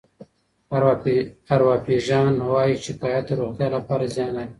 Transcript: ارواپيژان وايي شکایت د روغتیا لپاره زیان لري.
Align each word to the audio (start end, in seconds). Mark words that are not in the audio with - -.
ارواپيژان 1.55 2.33
وايي 2.51 2.75
شکایت 2.85 3.23
د 3.27 3.31
روغتیا 3.39 3.67
لپاره 3.75 4.03
زیان 4.15 4.31
لري. 4.35 4.49